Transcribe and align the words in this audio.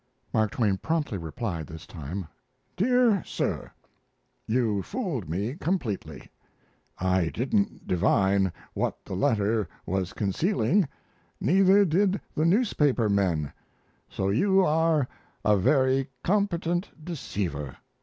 Mark 0.33 0.49
Twain 0.49 0.77
promptly 0.79 1.19
replied 1.19 1.67
this 1.67 1.85
time: 1.85 2.27
DEAR 2.75 3.23
SIR, 3.23 3.71
You 4.47 4.81
fooled 4.81 5.29
me 5.29 5.53
completely; 5.53 6.31
I 6.97 7.27
didn't 7.29 7.85
divine 7.87 8.51
what 8.73 9.05
the 9.05 9.13
letter 9.13 9.67
was 9.85 10.13
concealing, 10.13 10.87
neither 11.39 11.85
did 11.85 12.19
the 12.33 12.45
newspaper 12.45 13.09
men, 13.09 13.53
so 14.09 14.29
you 14.31 14.65
are 14.65 15.07
a 15.45 15.55
very 15.55 16.09
competent 16.23 16.89
deceiver. 17.05 17.77